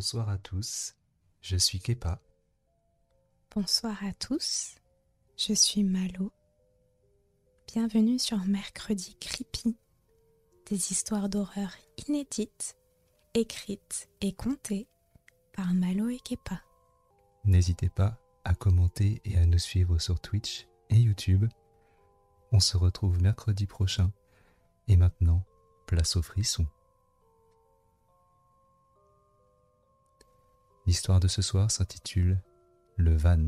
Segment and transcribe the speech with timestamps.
[0.00, 0.94] Bonsoir à tous,
[1.42, 2.22] je suis Kepa.
[3.54, 4.76] Bonsoir à tous,
[5.36, 6.32] je suis Malo.
[7.66, 9.76] Bienvenue sur Mercredi Creepy,
[10.70, 11.74] des histoires d'horreur
[12.08, 12.78] inédites,
[13.34, 14.88] écrites et contées
[15.52, 16.62] par Malo et Kepa.
[17.44, 21.44] N'hésitez pas à commenter et à nous suivre sur Twitch et YouTube.
[22.52, 24.10] On se retrouve mercredi prochain.
[24.88, 25.44] Et maintenant,
[25.84, 26.66] place au frisson.
[30.90, 32.42] L'histoire de ce soir s'intitule
[32.96, 33.46] Le van.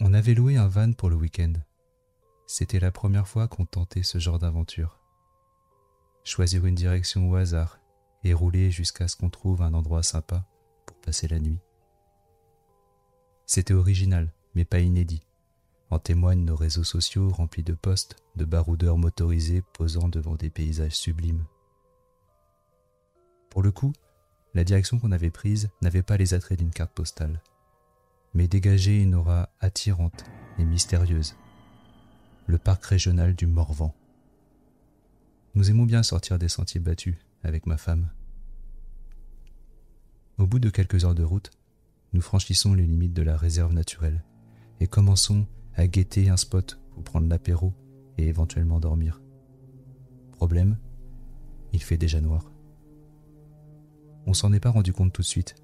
[0.00, 1.52] On avait loué un van pour le week-end.
[2.48, 4.98] C'était la première fois qu'on tentait ce genre d'aventure.
[6.24, 7.78] Choisir une direction au hasard
[8.24, 10.44] et rouler jusqu'à ce qu'on trouve un endroit sympa
[10.84, 11.60] pour passer la nuit.
[13.46, 15.22] C'était original, mais pas inédit.
[15.90, 20.96] En témoignent nos réseaux sociaux remplis de postes de baroudeurs motorisés posant devant des paysages
[20.96, 21.46] sublimes.
[23.50, 23.92] Pour le coup,
[24.54, 27.42] la direction qu'on avait prise n'avait pas les attraits d'une carte postale,
[28.32, 30.24] mais dégageait une aura attirante
[30.58, 31.36] et mystérieuse.
[32.46, 33.94] Le parc régional du Morvan.
[35.54, 38.10] Nous aimons bien sortir des sentiers battus avec ma femme.
[40.38, 41.50] Au bout de quelques heures de route,
[42.12, 44.24] nous franchissons les limites de la réserve naturelle
[44.80, 47.74] et commençons à guetter un spot pour prendre l'apéro
[48.16, 49.20] et éventuellement dormir.
[50.32, 50.78] Problème,
[51.72, 52.49] il fait déjà noir.
[54.30, 55.56] On s'en est pas rendu compte tout de suite,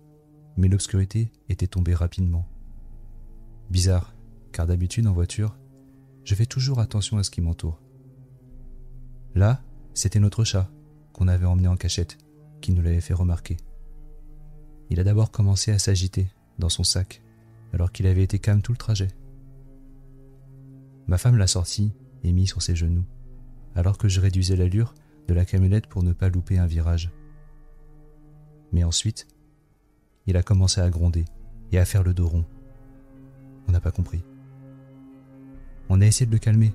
[0.56, 2.48] mais l'obscurité était tombée rapidement.
[3.70, 4.12] Bizarre,
[4.50, 5.56] car d'habitude en voiture,
[6.25, 7.81] je fais toujours attention à ce qui m'entoure.
[9.37, 9.62] Là,
[9.94, 10.69] c'était notre chat,
[11.12, 12.19] qu'on avait emmené en cachette,
[12.61, 13.56] qui nous l'avait fait remarquer.
[14.91, 16.27] Il a d'abord commencé à s'agiter
[16.59, 17.22] dans son sac,
[17.72, 19.12] alors qu'il avait été calme tout le trajet.
[21.06, 21.92] Ma femme l'a sorti
[22.25, 23.06] et mis sur ses genoux,
[23.77, 24.92] alors que je réduisais l'allure
[25.28, 27.12] de la camionnette pour ne pas louper un virage.
[28.77, 29.27] Mais ensuite,
[30.27, 31.25] il a commencé à gronder
[31.73, 32.45] et à faire le dos rond.
[33.67, 34.23] On n'a pas compris.
[35.89, 36.75] On a essayé de le calmer.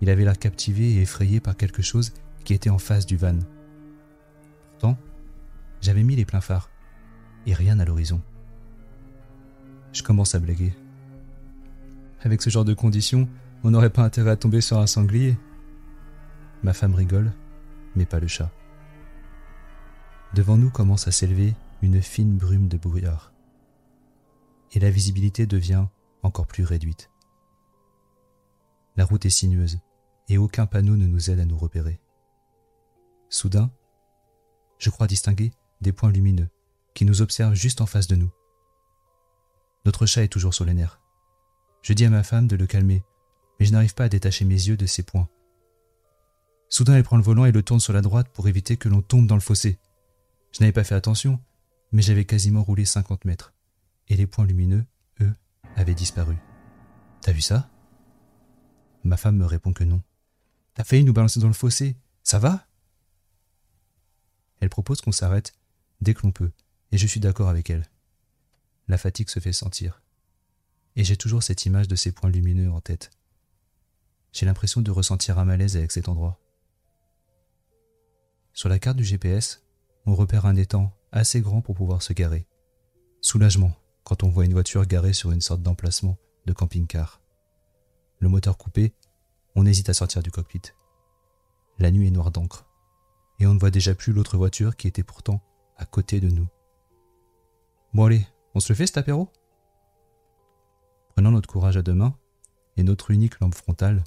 [0.00, 2.12] Il avait l'air captivé et effrayé par quelque chose
[2.42, 3.38] qui était en face du van.
[4.70, 4.98] Pourtant,
[5.80, 6.68] j'avais mis les pleins phares
[7.46, 8.20] et rien à l'horizon.
[9.92, 10.74] Je commence à blaguer.
[12.22, 13.28] Avec ce genre de conditions,
[13.62, 15.36] on n'aurait pas intérêt à tomber sur un sanglier.
[16.64, 17.30] Ma femme rigole,
[17.94, 18.50] mais pas le chat.
[20.34, 23.32] Devant nous commence à s'élever une fine brume de brouillard.
[24.72, 25.86] Et la visibilité devient
[26.22, 27.10] encore plus réduite.
[28.96, 29.80] La route est sinueuse
[30.28, 32.00] et aucun panneau ne nous aide à nous repérer.
[33.28, 33.70] Soudain,
[34.78, 36.48] je crois distinguer des points lumineux
[36.94, 38.30] qui nous observent juste en face de nous.
[39.84, 41.00] Notre chat est toujours sur les nerfs.
[41.82, 43.02] Je dis à ma femme de le calmer,
[43.58, 45.28] mais je n'arrive pas à détacher mes yeux de ces points.
[46.68, 49.02] Soudain, elle prend le volant et le tourne sur la droite pour éviter que l'on
[49.02, 49.78] tombe dans le fossé.
[50.52, 51.40] Je n'avais pas fait attention,
[51.92, 53.54] mais j'avais quasiment roulé 50 mètres,
[54.08, 54.84] et les points lumineux,
[55.20, 55.34] eux,
[55.76, 56.36] avaient disparu.
[57.22, 57.70] T'as vu ça?
[59.04, 60.02] Ma femme me répond que non.
[60.74, 62.66] T'as failli nous balancer dans le fossé, ça va?
[64.60, 65.54] Elle propose qu'on s'arrête
[66.00, 66.52] dès que l'on peut,
[66.92, 67.86] et je suis d'accord avec elle.
[68.88, 70.02] La fatigue se fait sentir.
[70.96, 73.10] Et j'ai toujours cette image de ces points lumineux en tête.
[74.32, 76.40] J'ai l'impression de ressentir un malaise avec cet endroit.
[78.52, 79.62] Sur la carte du GPS,
[80.10, 82.44] on repère un étang assez grand pour pouvoir se garer.
[83.20, 83.70] Soulagement
[84.02, 87.22] quand on voit une voiture garée sur une sorte d'emplacement de camping-car.
[88.18, 88.92] Le moteur coupé,
[89.54, 90.62] on hésite à sortir du cockpit.
[91.78, 92.66] La nuit est noire d'encre,
[93.38, 95.40] et on ne voit déjà plus l'autre voiture qui était pourtant
[95.76, 96.48] à côté de nous.
[97.94, 99.28] Bon allez, on se le fait cet apéro?
[101.14, 102.16] Prenant notre courage à deux mains
[102.76, 104.02] et notre unique lampe frontale,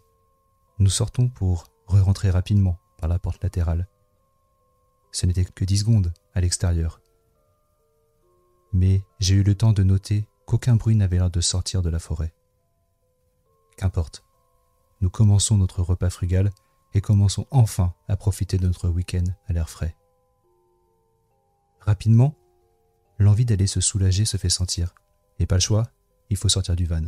[0.79, 3.87] nous sortons pour re-rentrer rapidement par la porte latérale
[5.13, 6.99] ce n'était que dix secondes à l'extérieur.
[8.73, 11.99] Mais j'ai eu le temps de noter qu'aucun bruit n'avait l'air de sortir de la
[11.99, 12.33] forêt.
[13.77, 14.25] Qu'importe.
[14.99, 16.51] Nous commençons notre repas frugal
[16.93, 19.95] et commençons enfin à profiter de notre week-end à l'air frais.
[21.79, 22.35] Rapidement,
[23.19, 24.95] l'envie d'aller se soulager se fait sentir,
[25.39, 25.87] et pas le choix,
[26.29, 27.03] il faut sortir du van.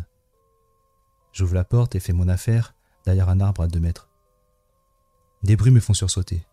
[1.31, 2.75] J'ouvre la porte et fais mon affaire
[3.05, 4.09] derrière un arbre à deux mètres.
[5.43, 6.45] Des bruits me font sursauter.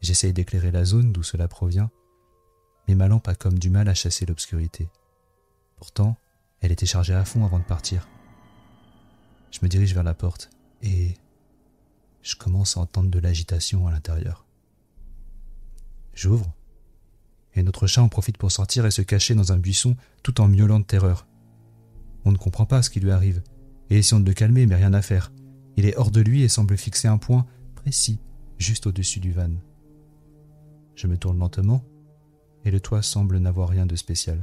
[0.00, 1.90] J'essaye d'éclairer la zone d'où cela provient,
[2.86, 4.88] mais ma lampe a comme du mal à chasser l'obscurité.
[5.76, 6.16] Pourtant,
[6.60, 8.08] elle était chargée à fond avant de partir.
[9.50, 10.50] Je me dirige vers la porte
[10.82, 11.14] et
[12.22, 14.44] je commence à entendre de l'agitation à l'intérieur.
[16.14, 16.52] J'ouvre
[17.54, 20.48] et notre chat en profite pour sortir et se cacher dans un buisson tout en
[20.48, 21.26] miaulant de terreur.
[22.24, 23.42] On ne comprend pas ce qui lui arrive
[23.90, 25.32] et essayons de le calmer mais rien à faire.
[25.76, 28.20] Il est hors de lui et semble fixer un point précis
[28.58, 29.50] juste au-dessus du van.
[30.98, 31.84] Je me tourne lentement,
[32.64, 34.40] et le toit semble n'avoir rien de spécial.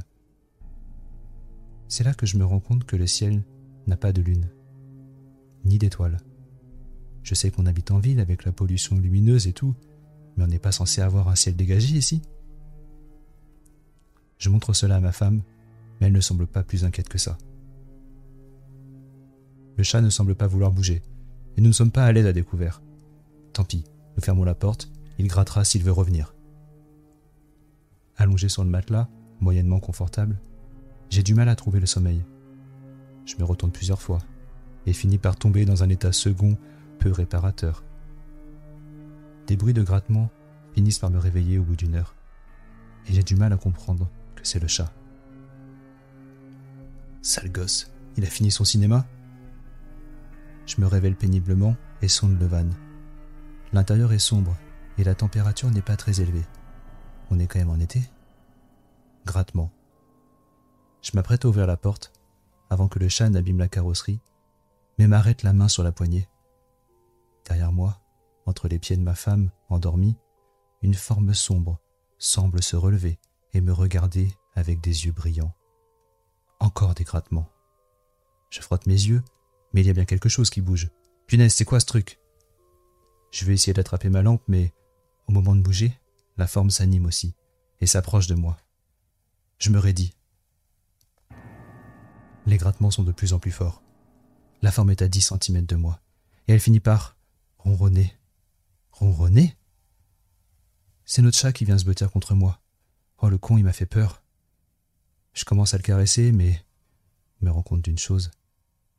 [1.86, 3.44] C'est là que je me rends compte que le ciel
[3.86, 4.48] n'a pas de lune,
[5.66, 6.16] ni d'étoiles.
[7.22, 9.74] Je sais qu'on habite en ville avec la pollution lumineuse et tout,
[10.34, 12.22] mais on n'est pas censé avoir un ciel dégagé ici.
[14.38, 15.42] Je montre cela à ma femme,
[16.00, 17.36] mais elle ne semble pas plus inquiète que ça.
[19.76, 21.02] Le chat ne semble pas vouloir bouger,
[21.58, 22.80] et nous ne sommes pas à l'aise à découvert.
[23.52, 23.84] Tant pis,
[24.16, 26.32] nous fermons la porte, il grattera s'il veut revenir.
[28.16, 29.08] Allongé sur le matelas,
[29.40, 30.38] moyennement confortable,
[31.10, 32.24] j'ai du mal à trouver le sommeil.
[33.26, 34.18] Je me retourne plusieurs fois,
[34.86, 36.56] et finis par tomber dans un état second
[36.98, 37.84] peu réparateur.
[39.46, 40.30] Des bruits de grattement
[40.72, 42.14] finissent par me réveiller au bout d'une heure,
[43.06, 44.92] et j'ai du mal à comprendre que c'est le chat.
[47.20, 49.04] Sale gosse, il a fini son cinéma?
[50.64, 52.66] Je me révèle péniblement et sonde le van.
[53.72, 54.56] L'intérieur est sombre
[54.96, 56.44] et la température n'est pas très élevée.
[57.30, 58.00] On est quand même en été
[59.24, 59.72] Grattement.
[61.02, 62.12] Je m'apprête à ouvrir la porte
[62.70, 64.20] avant que le chat n'abîme la carrosserie,
[64.98, 66.28] mais m'arrête la main sur la poignée.
[67.44, 68.00] Derrière moi,
[68.46, 70.16] entre les pieds de ma femme, endormie,
[70.82, 71.80] une forme sombre
[72.18, 73.18] semble se relever
[73.52, 75.54] et me regarder avec des yeux brillants.
[76.60, 77.48] Encore des grattements.
[78.50, 79.22] Je frotte mes yeux,
[79.72, 80.90] mais il y a bien quelque chose qui bouge.
[81.26, 82.20] Punaise, c'est quoi ce truc?
[83.32, 84.72] Je vais essayer d'attraper ma lampe, mais
[85.28, 85.98] au moment de bouger,
[86.36, 87.34] la forme s'anime aussi
[87.80, 88.58] et s'approche de moi.
[89.58, 90.14] Je me raidis.
[92.46, 93.82] Les grattements sont de plus en plus forts.
[94.62, 96.00] La forme est à dix centimètres de moi,
[96.48, 97.16] et elle finit par
[97.58, 98.16] ronronner.
[98.92, 99.56] Ronronner?
[101.04, 102.60] C'est notre chat qui vient se bottir contre moi.
[103.18, 104.22] Oh, le con, il m'a fait peur.
[105.32, 106.64] Je commence à le caresser, mais
[107.40, 108.30] me rends compte d'une chose.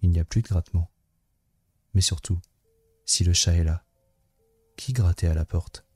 [0.02, 0.92] Il n'y a plus de grattement.
[1.94, 2.40] Mais surtout,
[3.06, 3.84] si le chat est là,
[4.76, 5.87] qui grattait à la porte?